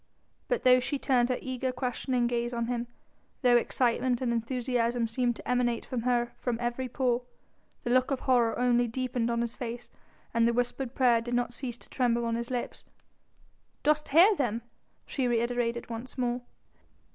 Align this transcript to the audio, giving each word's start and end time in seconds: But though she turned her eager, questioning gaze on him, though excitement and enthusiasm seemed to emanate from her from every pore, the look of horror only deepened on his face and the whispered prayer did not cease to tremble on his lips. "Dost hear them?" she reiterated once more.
But 0.47 0.63
though 0.63 0.79
she 0.79 0.97
turned 0.97 1.29
her 1.29 1.37
eager, 1.43 1.71
questioning 1.71 2.25
gaze 2.25 2.55
on 2.55 2.65
him, 2.65 2.87
though 3.43 3.55
excitement 3.55 4.19
and 4.19 4.33
enthusiasm 4.33 5.07
seemed 5.07 5.35
to 5.35 5.47
emanate 5.47 5.85
from 5.85 6.01
her 6.01 6.31
from 6.39 6.57
every 6.59 6.89
pore, 6.89 7.21
the 7.83 7.91
look 7.91 8.09
of 8.09 8.21
horror 8.21 8.57
only 8.57 8.87
deepened 8.87 9.29
on 9.29 9.41
his 9.41 9.55
face 9.55 9.91
and 10.33 10.47
the 10.47 10.53
whispered 10.53 10.95
prayer 10.95 11.21
did 11.21 11.35
not 11.35 11.53
cease 11.53 11.77
to 11.77 11.89
tremble 11.89 12.25
on 12.25 12.33
his 12.33 12.49
lips. 12.49 12.83
"Dost 13.83 14.09
hear 14.09 14.35
them?" 14.35 14.63
she 15.05 15.27
reiterated 15.27 15.91
once 15.91 16.17
more. 16.17 16.41